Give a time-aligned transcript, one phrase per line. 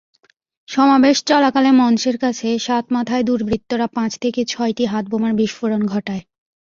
[0.69, 6.23] সমাবেশ চলাকালে মঞ্চের কাছে সাতমাথায় দুর্বৃৃত্তরা পাঁচ থেকে ছয়টি হাতবোমার বিস্ফোরণ ঘটায়।